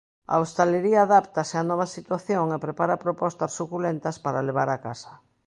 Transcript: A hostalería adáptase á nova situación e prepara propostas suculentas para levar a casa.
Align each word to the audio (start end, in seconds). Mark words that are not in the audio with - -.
A 0.33 0.35
hostalería 0.41 0.99
adáptase 1.03 1.55
á 1.61 1.63
nova 1.71 1.87
situación 1.97 2.45
e 2.55 2.57
prepara 2.65 3.01
propostas 3.05 3.53
suculentas 3.59 4.15
para 4.25 4.45
levar 4.47 4.69
a 4.71 4.81
casa. 4.87 5.11